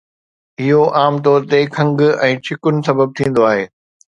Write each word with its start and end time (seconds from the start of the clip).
اهو 0.61 0.81
عام 0.99 1.15
طور 1.27 1.39
تي 1.51 1.59
کنگهه 1.75 2.17
۽ 2.29 2.41
ڇڪڻ 2.49 2.75
سبب 2.89 3.07
ٿيندو 3.21 3.41
آهي 3.51 3.65